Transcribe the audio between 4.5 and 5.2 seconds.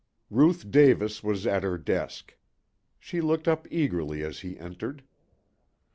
entered.